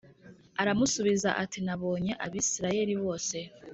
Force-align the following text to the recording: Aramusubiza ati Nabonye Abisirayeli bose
Aramusubiza 0.61 1.29
ati 1.43 1.59
Nabonye 1.65 2.11
Abisirayeli 2.25 2.93
bose 3.03 3.37